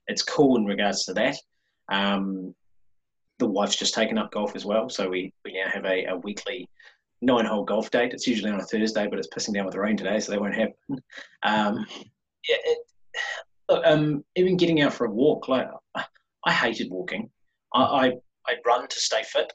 [0.07, 1.37] it's cool in regards to that.
[1.89, 2.55] Um,
[3.39, 6.17] the wife's just taken up golf as well, so we, we now have a, a
[6.17, 6.69] weekly
[7.21, 8.13] nine hole golf date.
[8.13, 10.37] It's usually on a Thursday, but it's pissing down with the rain today, so they
[10.37, 10.75] won't happen.
[11.43, 11.87] Um,
[12.47, 12.87] yeah, it,
[13.83, 15.67] um, even getting out for a walk, like
[16.45, 17.31] I hated walking.
[17.73, 18.11] I, I,
[18.47, 19.51] I run to stay fit,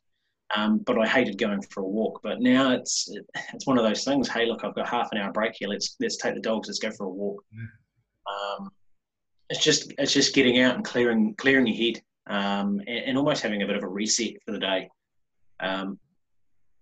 [0.55, 2.21] um, but I hated going for a walk.
[2.23, 3.11] But now it's
[3.55, 4.29] it's one of those things.
[4.29, 5.69] Hey, look, I've got half an hour break here.
[5.69, 6.69] Let's let's take the dogs.
[6.69, 7.45] Let's go for a walk.
[8.27, 8.71] Um,
[9.51, 13.43] it's just it's just getting out and clearing clearing your head um, and, and, almost
[13.43, 14.89] having a bit of a reset for the day.
[15.61, 15.99] Um,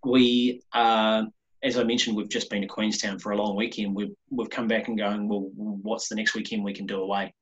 [0.02, 1.24] we, uh,
[1.62, 3.94] as I mentioned, we've just been to Queenstown for a long weekend.
[3.94, 5.28] We've we've come back and going.
[5.28, 7.34] Well, what's the next weekend we can do away?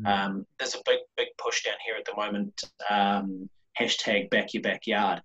[0.00, 0.06] Mm.
[0.06, 2.62] Um, there's a big big push down here at the moment.
[2.88, 5.22] Um, hashtag back your backyard,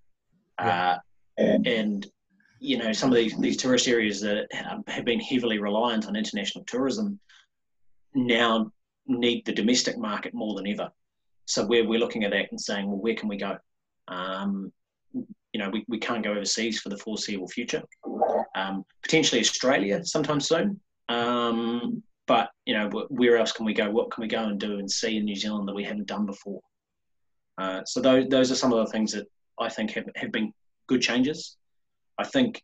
[0.58, 0.96] uh,
[1.38, 2.06] and
[2.60, 4.46] you know some of these these tourist areas that
[4.86, 7.18] have been heavily reliant on international tourism
[8.14, 8.70] now
[9.06, 10.90] need the domestic market more than ever.
[11.46, 13.58] So we're, we're looking at that and saying, well, where can we go?
[14.08, 14.72] Um,
[15.12, 17.82] you know, we, we can't go overseas for the foreseeable future.
[18.54, 20.80] Um, potentially Australia sometime soon.
[21.08, 23.90] Um, but, you know, where else can we go?
[23.90, 26.24] What can we go and do and see in New Zealand that we haven't done
[26.24, 26.60] before?
[27.58, 29.26] Uh, so those, those are some of the things that
[29.58, 30.52] I think have, have been
[30.86, 31.56] good changes.
[32.18, 32.62] I think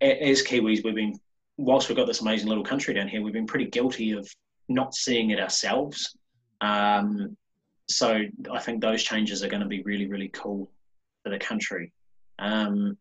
[0.00, 1.18] as Kiwis, we've been,
[1.56, 4.28] whilst we've got this amazing little country down here, we've been pretty guilty of
[4.68, 6.16] not seeing it ourselves.
[6.60, 7.36] Um,
[7.88, 10.70] so I think those changes are going to be really, really cool
[11.22, 11.92] for the country.
[12.38, 12.96] Um,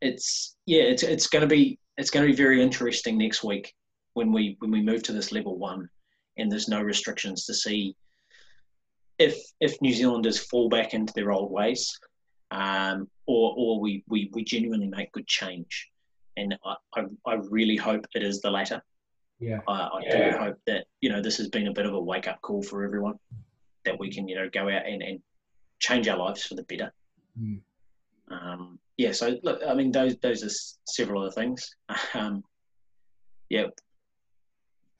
[0.00, 3.72] it's yeah, it's it's going to be it's going to be very interesting next week
[4.14, 5.88] when we when we move to this level one
[6.36, 7.94] and there's no restrictions to see
[9.18, 11.98] if if New Zealanders fall back into their old ways,
[12.50, 15.88] um, or or we, we we genuinely make good change.
[16.36, 18.82] And I, I, I really hope it is the latter.
[19.38, 19.60] Yeah.
[19.68, 20.30] I, I yeah.
[20.30, 22.62] do hope that you know this has been a bit of a wake up call
[22.62, 23.18] for everyone
[23.84, 25.20] that we can you know go out and, and
[25.78, 26.92] change our lives for the better.
[27.40, 27.60] Mm.
[28.30, 31.74] Um, yeah, so look, I mean, those those are several other things.
[32.14, 32.44] Um,
[33.48, 33.66] yeah,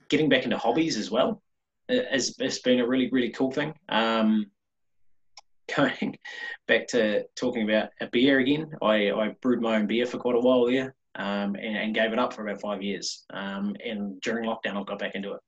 [0.08, 1.42] getting back into hobbies as well
[2.10, 3.74] has, has been a really really cool thing.
[3.88, 4.46] Um,
[5.76, 6.16] going
[6.68, 10.36] back to talking about a beer again, I, I brewed my own beer for quite
[10.36, 13.24] a while there, um, and, and, gave it up for about five years.
[13.32, 15.40] Um, and during lockdown, I got back into it.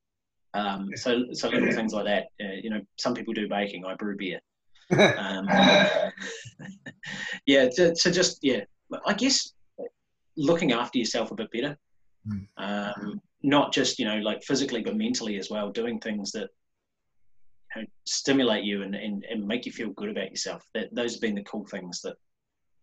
[0.54, 2.26] Um, so, so little things like that.
[2.40, 3.84] Uh, you know, some people do baking.
[3.84, 4.40] I brew beer.
[4.92, 5.48] Um,
[7.46, 7.68] yeah.
[7.70, 8.60] So, so, just yeah,
[9.06, 9.52] I guess
[10.36, 11.76] looking after yourself a bit better.
[12.26, 12.38] Hmm.
[12.56, 15.70] Um, not just you know like physically, but mentally as well.
[15.70, 16.48] Doing things that
[17.76, 20.64] you know, stimulate you and, and, and make you feel good about yourself.
[20.74, 22.16] That those have been the cool things that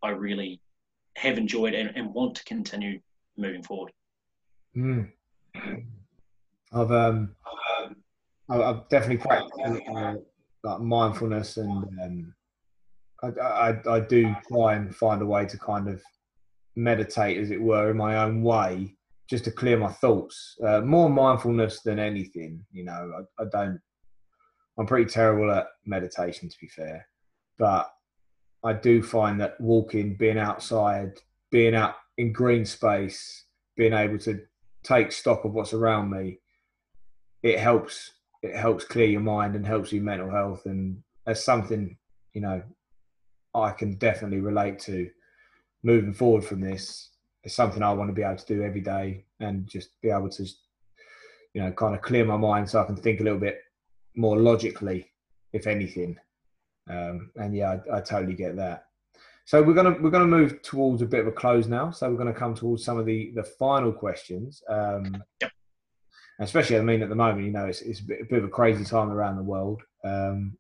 [0.04, 0.62] I really
[1.18, 3.00] have enjoyed and, and want to continue
[3.38, 3.92] moving forward.
[4.78, 5.12] Mm.
[6.74, 7.36] I've um,
[8.50, 10.16] I've definitely practiced uh,
[10.64, 12.34] like mindfulness and um,
[13.24, 16.02] I, I, I do try and find a way to kind of
[16.76, 18.96] meditate, as it were, in my own way,
[19.32, 20.58] just to clear my thoughts.
[20.64, 22.64] Uh, more mindfulness than anything.
[22.74, 23.80] You know, I, I don't.
[24.78, 27.08] I'm pretty terrible at meditation, to be fair,
[27.58, 27.90] but
[28.64, 31.12] I do find that walking, being outside,
[31.50, 33.46] being out in green space,
[33.78, 34.42] being able to
[34.84, 36.40] take stock of what's around me,
[37.42, 38.12] it helps.
[38.44, 41.96] It helps clear your mind and helps your mental health, and that's something
[42.34, 42.62] you know
[43.56, 45.10] I can definitely relate to
[45.84, 47.11] moving forward from this.
[47.44, 50.30] It's something I want to be able to do every day and just be able
[50.30, 50.44] to,
[51.54, 53.60] you know, kind of clear my mind so I can think a little bit
[54.16, 55.12] more logically,
[55.54, 56.18] if anything.
[56.90, 58.86] Um, and yeah, I, I totally get that.
[59.46, 61.92] So we're gonna we're gonna move towards a bit of a close now.
[61.92, 64.62] So we're gonna come towards some of the the final questions.
[64.70, 65.52] Um, yep.
[66.40, 68.46] Especially, I mean, at the moment, you know, it's, it's a bit, a bit of
[68.46, 70.58] a crazy time around the world, um,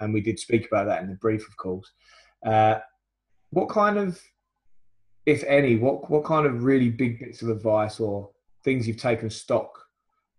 [0.00, 1.92] and we did speak about that in the brief, of course.
[2.44, 2.80] Uh,
[3.50, 4.20] what kind of,
[5.26, 8.30] if any, what what kind of really big bits of advice or
[8.64, 9.86] things you've taken stock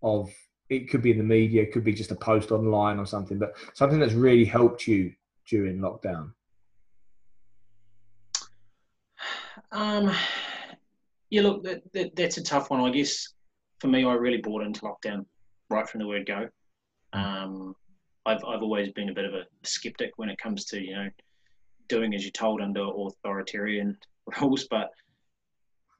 [0.02, 0.32] of?
[0.70, 3.40] It could be in the media, it could be just a post online or something,
[3.40, 5.14] but something that's really helped you
[5.48, 6.34] during lockdown.
[9.72, 10.12] Um,
[11.30, 12.82] yeah, look, that, that, that's a tough one.
[12.82, 13.34] I guess
[13.80, 15.26] for me, I really bought into lockdown
[15.70, 16.50] right from the word go.
[17.14, 17.76] Um,
[18.26, 21.10] I've, I've always been a bit of a skeptic when it comes to, you know,
[21.88, 23.98] doing as you're told under authoritarian
[24.40, 24.90] rules, but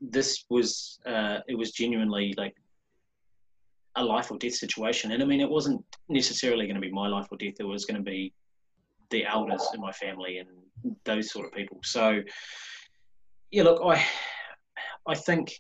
[0.02, 2.56] this was, uh, it was genuinely like
[3.96, 5.12] a life or death situation.
[5.12, 7.56] And I mean, it wasn't necessarily going to be my life or death.
[7.60, 8.34] It was going to be
[9.10, 10.50] the elders in my family and
[11.04, 11.80] those sort of people.
[11.84, 12.22] So,
[13.52, 14.06] yeah, look, I,
[15.08, 15.60] I think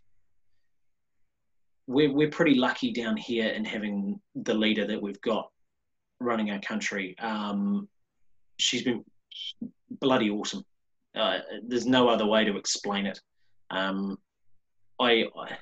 [1.88, 5.50] we're we're pretty lucky down here in having the leader that we've got
[6.20, 7.16] running our country.
[7.20, 7.88] Um,
[8.58, 9.04] she's been
[10.02, 10.64] bloody awesome.
[11.18, 13.20] Uh, there's no other way to explain it.
[13.70, 14.18] Um,
[15.00, 15.58] I, I,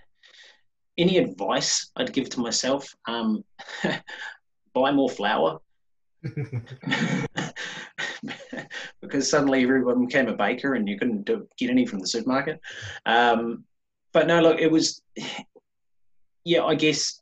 [0.98, 3.44] any advice I'd give to myself: um,
[4.74, 5.60] buy more flour.
[9.02, 12.60] because suddenly everyone became a baker and you couldn't do, get any from the supermarket.
[13.06, 13.64] Um,
[14.12, 15.02] but no, look, it was,
[16.44, 17.22] yeah, I guess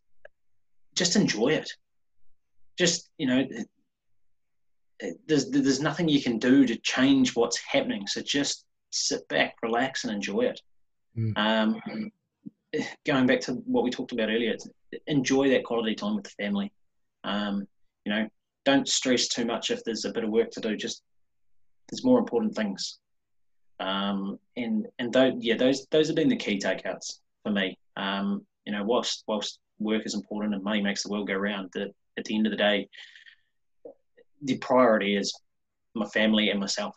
[0.96, 1.70] just enjoy it.
[2.78, 3.46] Just, you know,
[5.28, 8.08] there's, there's nothing you can do to change what's happening.
[8.08, 10.62] So just sit back, relax, and enjoy it.
[11.18, 11.38] Mm.
[11.38, 12.12] Um,
[13.06, 14.56] going back to what we talked about earlier,
[15.08, 16.72] enjoy that quality time with the family.
[17.24, 17.68] Um,
[18.06, 18.28] you know,
[18.66, 20.76] don't stress too much if there's a bit of work to do.
[20.76, 21.04] Just
[21.90, 23.00] there's more important things.
[23.80, 27.78] Um, and and those yeah those those have been the key takeouts for me.
[27.98, 31.70] Um, you know, whilst whilst work is important and money makes the world go round,
[31.74, 32.88] that at the end of the day,
[34.44, 35.34] the priority is
[35.96, 36.96] my family and myself.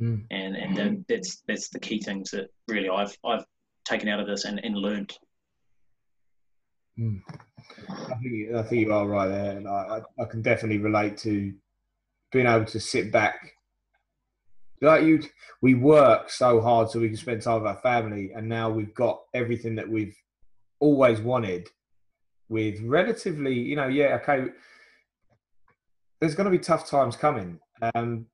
[0.00, 0.24] Mm.
[0.30, 1.04] And and mm.
[1.08, 3.44] that's that's the key things that really I've I've
[3.84, 5.12] taken out of this and, and learned.
[6.98, 7.20] Mm.
[7.88, 11.52] I think I think you are right there, and I, I can definitely relate to
[12.32, 13.54] being able to sit back.
[14.80, 15.22] Like you,
[15.60, 18.94] we work so hard so we can spend time with our family, and now we've
[18.94, 20.16] got everything that we've
[20.80, 21.68] always wanted.
[22.50, 24.50] With relatively, you know, yeah, okay.
[26.20, 27.60] There's going to be tough times coming,
[27.94, 28.26] um,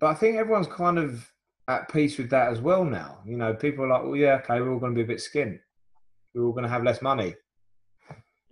[0.00, 1.30] but I think everyone's kind of
[1.68, 3.18] at peace with that as well now.
[3.26, 5.18] You know, people are like, well, yeah, okay, we're all going to be a bit
[5.18, 5.58] skint.
[6.34, 7.34] We're all going to have less money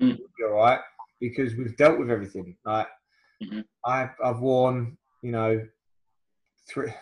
[0.01, 0.19] mm.
[0.45, 0.81] all right
[1.21, 2.57] because we've dealt with everything.
[2.65, 2.89] Like
[3.43, 3.61] mm-hmm.
[3.85, 5.67] I've I've worn, you know,
[6.69, 6.93] three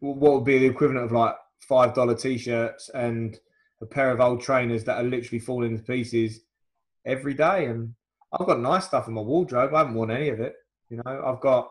[0.00, 3.38] what would be the equivalent of like five dollar t-shirts and
[3.82, 6.40] a pair of old trainers that are literally falling to pieces
[7.04, 7.66] every day.
[7.66, 7.94] And
[8.32, 9.74] I've got nice stuff in my wardrobe.
[9.74, 10.54] I haven't worn any of it.
[10.90, 11.70] You know, I've got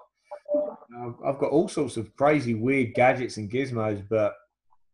[1.25, 4.03] I've got all sorts of crazy, weird gadgets and gizmos.
[4.09, 4.33] But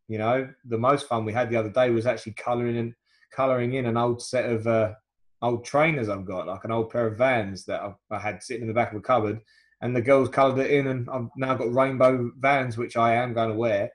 [0.07, 2.93] you know, the most fun we had the other day was actually colouring and
[3.33, 4.93] colouring in an old set of uh,
[5.41, 8.63] old trainers I've got, like an old pair of Vans that I, I had sitting
[8.63, 9.39] in the back of a cupboard,
[9.81, 13.33] and the girls coloured it in, and I've now got rainbow Vans, which I am
[13.33, 13.89] going to wear,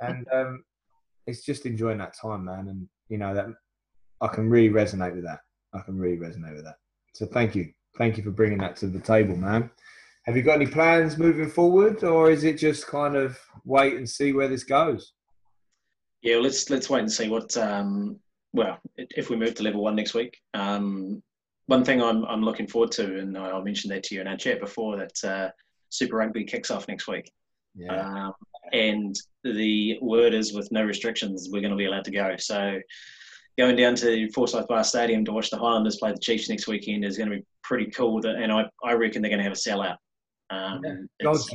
[0.00, 0.64] and um,
[1.26, 3.46] it's just enjoying that time, man, and you know that
[4.20, 5.40] I can really resonate with that.
[5.72, 6.76] I can really resonate with that.
[7.14, 9.70] So thank you, thank you for bringing that to the table, man.
[10.24, 14.08] Have you got any plans moving forward, or is it just kind of wait and
[14.08, 15.12] see where this goes?
[16.22, 18.18] Yeah, let's let's wait and see what um,
[18.52, 21.22] well, if we move to level one next week, um,
[21.66, 24.36] one thing I'm, I'm looking forward to, and I mentioned that to you in our
[24.36, 25.50] chat before, that uh,
[25.90, 27.30] Super Rugby kicks off next week.
[27.74, 28.00] Yeah.
[28.00, 28.32] Um,
[28.72, 32.34] and the word is with no restrictions, we're going to be allowed to go.
[32.38, 32.80] So
[33.58, 37.04] going down to Forsyth Bar Stadium to watch the Highlanders play the Chiefs next weekend
[37.04, 38.20] is going to be pretty cool.
[38.20, 39.96] That, and I, I reckon they're going to have a sellout.
[40.48, 41.32] Um, yeah.
[41.32, 41.50] it's,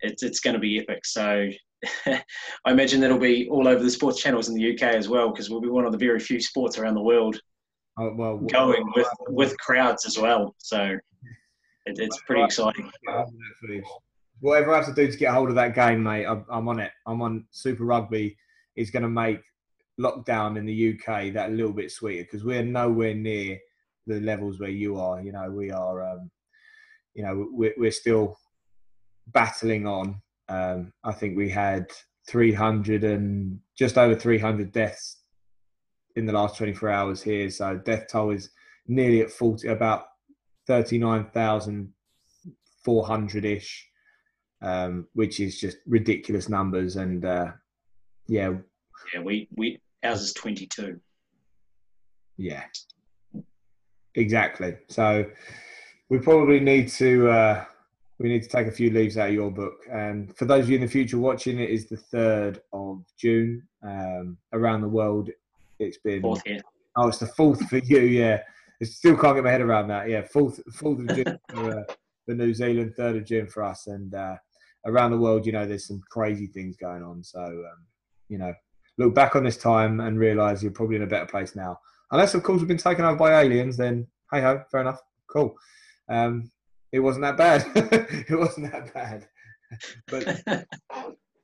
[0.00, 1.04] it's, it's, going to be epic.
[1.04, 1.48] So
[2.06, 2.22] I
[2.66, 5.60] imagine that'll be all over the sports channels in the UK as well, because we'll
[5.60, 7.40] be one of the very few sports around the world
[7.98, 10.54] oh, well, going with with crowds as well.
[10.58, 10.96] So
[11.86, 12.90] it, it's pretty exciting.
[14.40, 16.80] Whatever I have to do to get hold of that game, mate, I'm, I'm on
[16.80, 16.90] it.
[17.06, 18.36] I'm on Super Rugby.
[18.74, 19.40] Is going to make
[20.02, 23.58] lockdown in the UK that a little bit sweeter because we're nowhere near
[24.06, 25.22] the levels where you are.
[25.22, 26.12] You know, we are.
[26.12, 26.30] Um,
[27.14, 28.38] you know, we're, we're still
[29.28, 30.22] battling on.
[30.48, 31.90] Um, I think we had
[32.28, 35.18] 300 and just over 300 deaths
[36.16, 37.50] in the last 24 hours here.
[37.50, 38.50] So death toll is
[38.86, 40.04] nearly at 40, about
[40.66, 43.88] 39,400 ish,
[44.62, 46.96] um, which is just ridiculous numbers.
[46.96, 47.52] And uh,
[48.28, 48.54] yeah,
[49.12, 51.00] yeah, we we ours is 22.
[52.36, 52.64] Yeah,
[54.14, 54.76] exactly.
[54.88, 55.26] So
[56.08, 57.64] we probably need to uh,
[58.18, 59.84] we need to take a few leaves out of your book.
[59.90, 63.66] And for those of you in the future watching, it is the third of June
[63.82, 65.30] um, around the world.
[65.78, 66.60] It's been fourth here.
[66.96, 68.00] Oh, it's the fourth for you.
[68.00, 68.42] Yeah,
[68.80, 70.08] I still can't get my head around that.
[70.08, 71.84] Yeah, fourth fourth of June for, uh,
[72.26, 74.36] for New Zealand, third of June for us, and uh,
[74.86, 77.24] around the world, you know, there's some crazy things going on.
[77.24, 77.86] So um,
[78.28, 78.54] you know,
[78.98, 81.78] look back on this time and realise you're probably in a better place now.
[82.10, 85.56] Unless, of course, we've been taken over by aliens, then hey ho, fair enough, cool
[86.08, 86.50] um,
[86.92, 87.64] it wasn't that bad.
[87.74, 89.26] it wasn't that bad.
[90.08, 90.42] but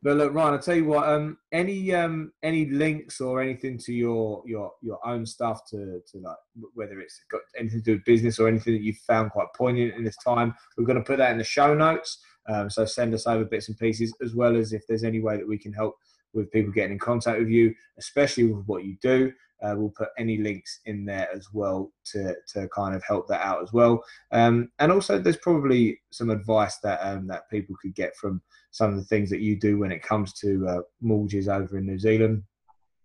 [0.02, 1.08] but look, Ryan, I'll tell you what.
[1.08, 6.18] Um, any um, any links or anything to your your your own stuff to to
[6.18, 6.36] like
[6.74, 9.94] whether it's got anything to do with business or anything that you found quite poignant
[9.94, 12.22] in this time, we're going to put that in the show notes.
[12.48, 15.36] Um, so send us over bits and pieces, as well as if there's any way
[15.36, 15.96] that we can help
[16.34, 19.32] with people getting in contact with you, especially with what you do.
[19.60, 23.44] Uh, we'll put any links in there as well to, to kind of help that
[23.44, 24.00] out as well.
[24.30, 28.90] Um, and also, there's probably some advice that um, that people could get from some
[28.90, 31.98] of the things that you do when it comes to uh, mortgages over in New
[31.98, 32.44] Zealand.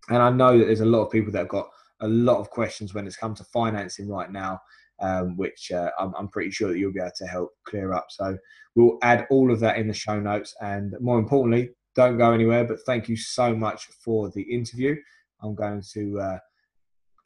[0.10, 1.70] And I know that there's a lot of people that have got
[2.02, 4.60] a lot of questions when it's come to financing right now,
[5.00, 8.08] um, which uh, I'm, I'm, pretty sure that you'll be able to help clear up.
[8.10, 8.38] So
[8.76, 10.54] we'll add all of that in the show notes.
[10.62, 12.64] And more importantly, don't go anywhere.
[12.64, 14.96] But thank you so much for the interview.
[15.42, 16.38] I'm going to uh,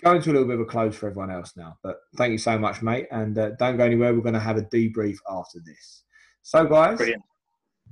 [0.03, 1.78] go into a little bit of a close for everyone else now.
[1.84, 3.07] But thank you so much, mate.
[3.11, 4.13] And uh, don't go anywhere.
[4.13, 6.03] We're going to have a debrief after this.
[6.41, 7.24] So, guys, Brilliant.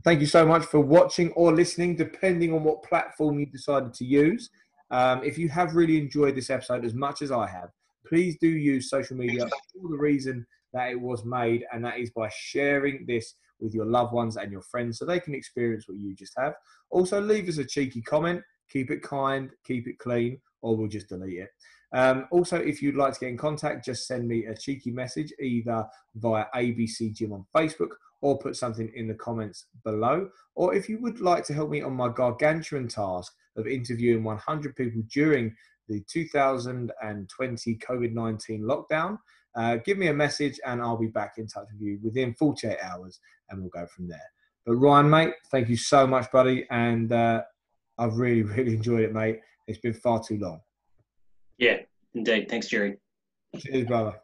[0.04, 4.06] thank you so much for watching or listening, depending on what platform you decided to
[4.06, 4.50] use.
[4.92, 7.70] Um, if you have really enjoyed this episode as much as I have,
[8.08, 10.46] please do use social media for the reason
[10.76, 14.52] that it was made, and that is by sharing this with your loved ones and
[14.52, 16.54] your friends so they can experience what you just have.
[16.92, 21.10] Also, leave us a cheeky comment keep it kind, keep it clean, or we'll just
[21.10, 21.50] delete it.
[21.94, 25.32] Um, also, if you'd like to get in contact, just send me a cheeky message
[25.40, 30.30] either via ABC Gym on Facebook or put something in the comments below.
[30.56, 34.76] Or if you would like to help me on my gargantuan task of interviewing 100
[34.76, 35.56] people during
[35.88, 39.20] the 2020 COVID 19 lockdown,
[39.56, 42.78] uh, give me a message and I'll be back in touch with you within 48
[42.82, 44.32] hours and we'll go from there.
[44.66, 46.66] But Ryan, mate, thank you so much, buddy.
[46.70, 47.44] And uh,
[47.98, 49.40] I've really, really enjoyed it, mate.
[49.68, 50.62] It's been far too long.
[51.58, 51.78] Yeah,
[52.14, 52.50] indeed.
[52.50, 52.98] Thanks, Jerry.
[53.58, 54.20] Cheers, brother.